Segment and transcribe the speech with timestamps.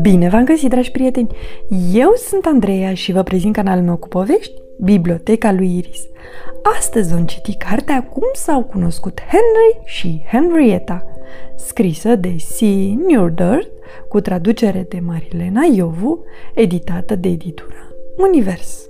[0.00, 1.28] Bine v-am găsit, dragi prieteni!
[1.92, 6.08] Eu sunt Andreea și vă prezint canalul meu cu povești, Biblioteca lui Iris.
[6.78, 11.04] Astăzi vom citi cartea Cum s-au cunoscut Henry și Henrietta,
[11.56, 12.60] scrisă de C.
[13.06, 13.70] Newdirt,
[14.08, 16.24] cu traducere de Marilena Iovu,
[16.54, 18.88] editată de editura Univers.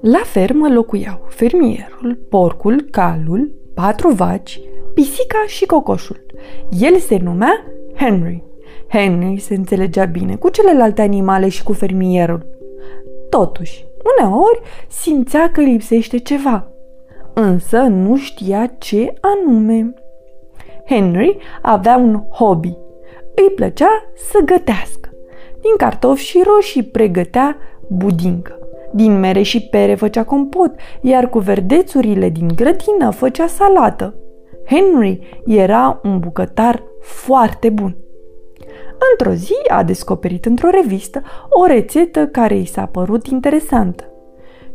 [0.00, 4.60] La fermă locuiau fermierul, porcul, calul, patru vaci,
[4.94, 6.26] pisica și cocoșul.
[6.70, 7.64] El se numea
[7.94, 8.44] Henry.
[8.88, 12.46] Henry se înțelegea bine cu celelalte animale și cu fermierul.
[13.30, 13.86] Totuși,
[14.16, 16.68] uneori simțea că lipsește ceva,
[17.34, 19.94] însă nu știa ce anume.
[20.86, 22.76] Henry avea un hobby.
[23.34, 25.08] Îi plăcea să gătească.
[25.60, 27.56] Din cartofi și roșii pregătea
[27.88, 28.59] budincă.
[28.92, 34.14] Din mere și pere făcea compot, iar cu verdețurile din grădină făcea salată.
[34.66, 37.96] Henry era un bucătar foarte bun.
[39.10, 44.04] Într-o zi a descoperit într-o revistă o rețetă care i s-a părut interesantă.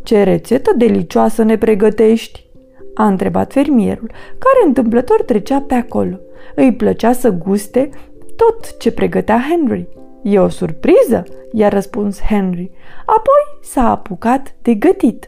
[0.03, 2.45] Ce rețetă delicioasă ne pregătești?"
[2.93, 6.19] a întrebat fermierul, care întâmplător trecea pe acolo.
[6.55, 7.89] Îi plăcea să guste
[8.35, 9.87] tot ce pregătea Henry.
[10.27, 12.71] E o surpriză, i-a răspuns Henry.
[13.05, 15.27] Apoi s-a apucat de gătit.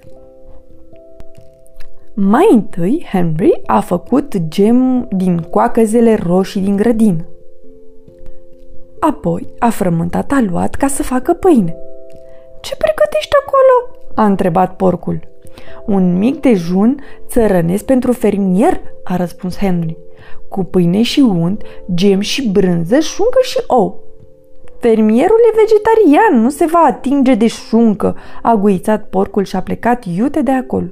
[2.13, 7.25] Mai întâi, Henry a făcut gem din coacăzele roșii din grădină.
[8.99, 11.75] Apoi a frământat aluat ca să facă pâine.
[12.61, 15.19] Ce pregătești acolo?" a întrebat porcul.
[15.85, 19.97] Un mic dejun țărănesc pentru fermier?" a răspuns Henry.
[20.49, 24.06] Cu pâine și unt, gem și brânză, șuncă și ou.
[24.79, 30.05] Fermierul e vegetarian, nu se va atinge de șuncă, a guițat porcul și a plecat
[30.05, 30.85] iute de acolo.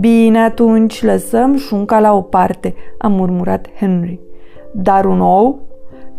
[0.00, 4.20] Bine atunci, lăsăm șunca la o parte, a murmurat Henry.
[4.72, 5.60] Dar un ou?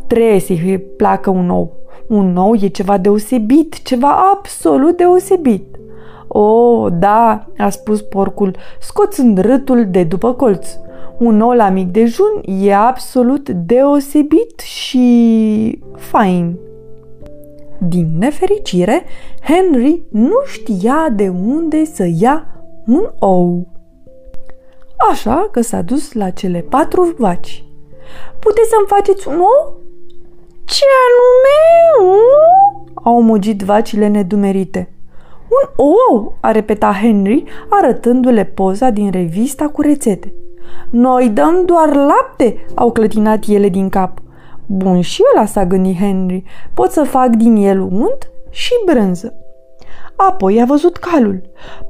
[0.07, 1.73] Trebuie să-i placă un ou.
[2.07, 5.75] Un ou e ceva deosebit, ceva absolut deosebit.
[6.27, 10.67] O, da, a spus porcul, scoțând râtul de după colț.
[11.17, 16.57] Un ou la mic dejun e absolut deosebit și fain.
[17.87, 19.03] Din nefericire,
[19.41, 22.45] Henry nu știa de unde să ia
[22.85, 23.67] un ou.
[25.11, 27.63] Așa că s-a dus la cele patru vaci.
[28.39, 29.77] Puteți să-mi faceți un ou?
[30.65, 32.21] Ce anume?
[32.93, 34.93] Au mugit vacile nedumerite.
[35.49, 40.33] Un ou, a repetat Henry, arătându-le poza din revista cu rețete.
[40.89, 44.21] Noi dăm doar lapte, au clătinat ele din cap.
[44.65, 46.43] Bun și ăla s-a gândit Henry.
[46.73, 49.33] Pot să fac din el unt și brânză.
[50.15, 51.41] Apoi a văzut calul.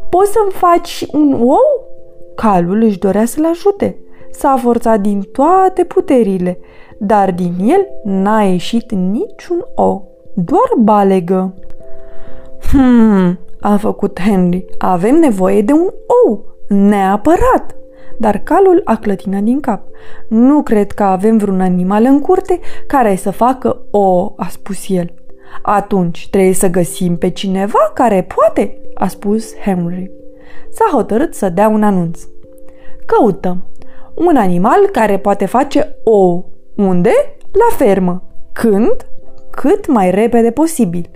[0.09, 1.87] Poți să-mi faci un ou?
[2.35, 3.97] Calul își dorea să-l ajute.
[4.31, 6.59] S-a forțat din toate puterile,
[6.97, 11.53] dar din el n-a ieșit niciun ou, doar balegă.
[12.71, 15.89] Hmm, a făcut Henry, avem nevoie de un
[16.25, 17.75] ou, neapărat
[18.23, 19.81] dar calul a clătinat din cap.
[20.27, 25.13] Nu cred că avem vreun animal în curte care să facă o, a spus el.
[25.61, 30.11] Atunci trebuie să găsim pe cineva care poate, a spus Henry.
[30.71, 32.19] S-a hotărât să dea un anunț.
[33.05, 33.63] Căutăm
[34.13, 36.43] un animal care poate face o.
[36.75, 37.11] Unde?
[37.51, 38.23] La fermă.
[38.53, 39.07] Când?
[39.51, 41.09] Cât mai repede posibil.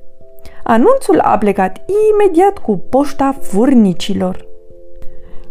[0.63, 1.81] Anunțul a plecat
[2.11, 4.46] imediat cu poșta furnicilor.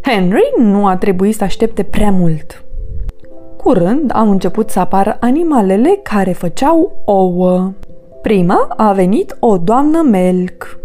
[0.09, 2.65] Henry nu a trebuit să aștepte prea mult.
[3.57, 7.73] Curând au început să apară animalele care făceau ouă.
[8.23, 10.79] Prima a venit o doamnă melc,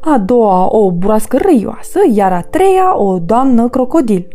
[0.00, 4.28] a doua o broască răioasă, iar a treia o doamnă crocodil.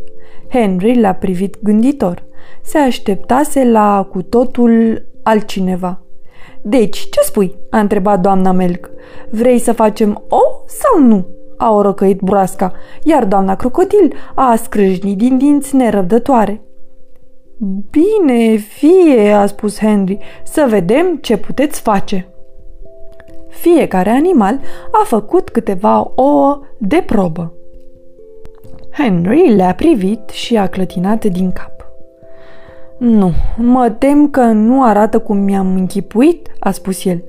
[0.48, 2.22] Henry l-a privit gânditor.
[2.62, 6.00] Se așteptase la cu totul altcineva.
[6.62, 8.90] Deci, ce spui?" a întrebat doamna Melc.
[9.30, 12.72] Vrei să facem ou sau nu?" A orăcăit broasca,
[13.02, 16.62] iar doamna crocodil a scrâșnit din dinți nerăbdătoare.
[17.90, 22.28] Bine, fie, a spus Henry, să vedem ce puteți face.
[23.48, 24.60] Fiecare animal
[24.92, 27.52] a făcut câteva ouă de probă.
[28.90, 31.72] Henry le-a privit și a clătinat din cap.
[32.98, 37.22] Nu, mă tem că nu arată cum mi-am închipuit, a spus el.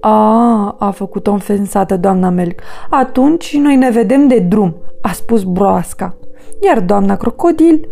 [0.00, 2.60] A, a făcut-o înfensată doamna Melc.
[2.90, 6.16] Atunci noi ne vedem de drum, a spus broasca.
[6.62, 7.88] Iar doamna crocodil,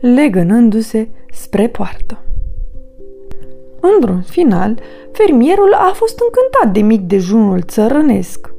[0.00, 2.18] legănându-se spre poartă.
[3.80, 4.78] Într-un final,
[5.12, 8.54] fermierul a fost încântat de mic dejunul țărănesc,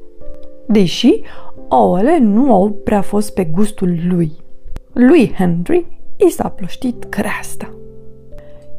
[0.67, 1.21] deși
[1.69, 4.31] ouăle nu au prea fost pe gustul lui.
[4.93, 7.73] Lui Henry i s-a plăștit creasta.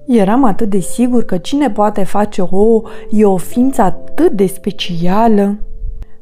[0.06, 5.58] Eram atât de sigur că cine poate face o e o ființă atât de specială.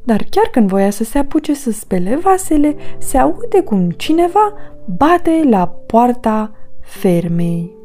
[0.03, 4.53] Dar chiar când voia să se apuce să spele vasele, se aude cum cineva
[4.85, 6.51] bate la poarta
[6.81, 7.75] fermei.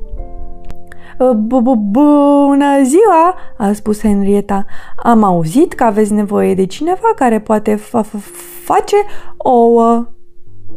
[1.77, 4.65] Bună ziua, a spus Henrietta.
[4.97, 7.75] Am auzit că aveți nevoie de cineva care poate
[8.65, 8.97] face
[9.37, 10.07] ouă.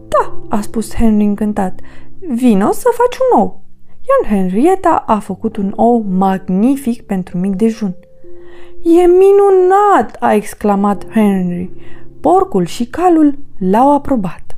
[0.08, 1.80] Da, a spus Henry încântat.
[2.20, 3.62] Vino să faci un ou.
[4.08, 7.96] Iar Henrietta a făcut un ou magnific pentru mic dejun.
[8.84, 11.72] E minunat!" a exclamat Henry.
[12.22, 14.58] Porcul și calul l-au aprobat.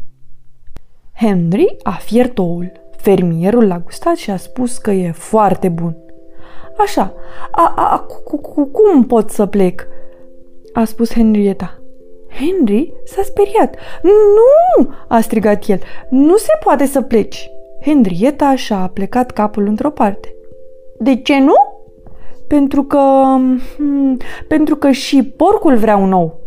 [1.13, 2.71] Henry a fiert oul.
[2.97, 5.97] Fermierul l-a gustat și a spus că e foarte bun.
[6.77, 7.13] Așa,
[7.51, 9.87] a, a, cu, cu, cum pot să plec?
[10.73, 11.77] a spus Henrietta.
[12.29, 13.75] Henry s-a speriat.
[14.01, 14.93] Nu!
[15.07, 15.79] a strigat el.
[16.09, 17.51] Nu se poate să pleci.
[17.85, 20.35] Henrietta și-a plecat capul într-o parte.
[20.99, 21.55] De ce nu?
[22.47, 22.99] Pentru că...
[23.77, 26.39] Hmm, pentru că și porcul vrea un ou.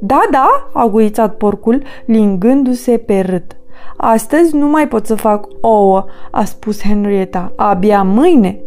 [0.00, 3.56] Da, da, a guițat porcul, lingându-se pe rât.
[3.96, 8.60] Astăzi nu mai pot să fac ouă, a spus Henrietta, abia mâine.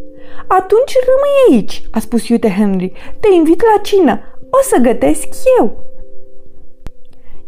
[0.47, 2.91] Atunci rămâi aici, a spus iute Henry.
[3.19, 5.27] Te invit la cină, o să gătesc
[5.59, 5.85] eu.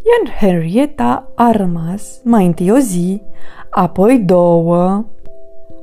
[0.02, 3.22] Iar Henrietta a rămas mai întâi o zi,
[3.70, 5.04] apoi două,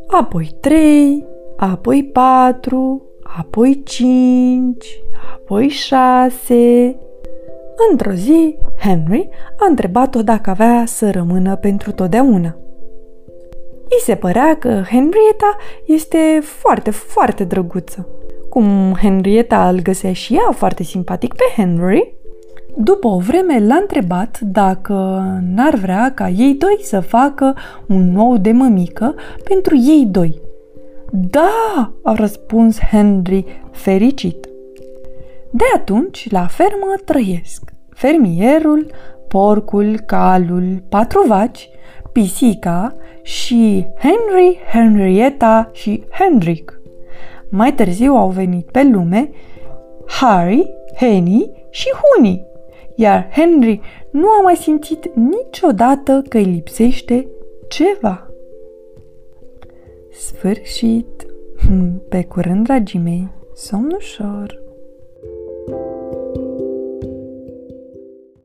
[0.07, 1.25] apoi trei,
[1.57, 3.01] apoi patru,
[3.37, 5.01] apoi cinci,
[5.33, 6.95] apoi șase.
[7.91, 9.29] Într-o zi, Henry
[9.59, 12.55] a întrebat-o dacă avea să rămână pentru totdeauna.
[13.99, 15.55] I se părea că Henrietta
[15.85, 18.07] este foarte, foarte drăguță.
[18.49, 22.16] Cum Henrietta îl găsea și ea foarte simpatic pe Henry,
[22.77, 24.93] după o vreme l-a întrebat dacă
[25.53, 27.55] n-ar vrea ca ei doi să facă
[27.87, 30.41] un nou de mămică pentru ei doi.
[31.11, 34.47] Da, a răspuns Henry fericit.
[35.51, 38.91] De atunci, la fermă trăiesc fermierul,
[39.27, 41.69] porcul, calul, patru vaci,
[42.11, 46.79] pisica și Henry, Henrietta și Hendrik.
[47.49, 49.29] Mai târziu au venit pe lume
[50.07, 52.45] Harry, Henny și Huni,
[52.97, 53.79] iar Henry
[54.09, 57.27] nu a mai simțit niciodată că îi lipsește
[57.67, 58.29] ceva.
[60.11, 61.25] Sfârșit!
[62.09, 64.66] Pe curând, dragii mei, somn ușor!